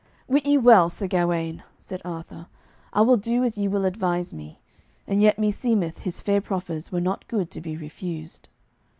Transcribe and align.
"Wit 0.27 0.47
ye 0.47 0.57
well, 0.57 0.89
Sir 0.89 1.05
Gawaine," 1.05 1.61
said 1.77 2.01
Arthur, 2.03 2.47
"I 2.91 3.01
will 3.01 3.17
do 3.17 3.43
as 3.43 3.55
ye 3.55 3.67
will 3.67 3.85
advise 3.85 4.33
me; 4.33 4.59
and 5.05 5.21
yet 5.21 5.37
me 5.37 5.51
seemeth 5.51 5.99
his 5.99 6.21
fair 6.21 6.41
proffers 6.41 6.91
were 6.91 6.99
not 6.99 7.27
good 7.27 7.51
to 7.51 7.61
be 7.61 7.77
refused." 7.77 8.49